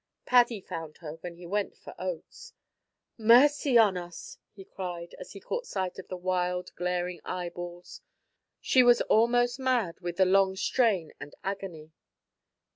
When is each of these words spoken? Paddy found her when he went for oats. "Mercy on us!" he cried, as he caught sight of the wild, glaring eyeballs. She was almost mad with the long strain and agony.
Paddy 0.25 0.61
found 0.61 0.97
her 0.97 1.17
when 1.17 1.35
he 1.35 1.45
went 1.45 1.77
for 1.77 1.93
oats. 1.99 2.53
"Mercy 3.19 3.77
on 3.77 3.97
us!" 3.97 4.39
he 4.51 4.65
cried, 4.65 5.13
as 5.19 5.33
he 5.33 5.39
caught 5.39 5.67
sight 5.67 5.99
of 5.99 6.07
the 6.07 6.17
wild, 6.17 6.71
glaring 6.75 7.21
eyeballs. 7.23 8.01
She 8.59 8.81
was 8.81 9.01
almost 9.01 9.59
mad 9.59 9.99
with 9.99 10.17
the 10.17 10.25
long 10.25 10.55
strain 10.55 11.13
and 11.19 11.35
agony. 11.43 11.91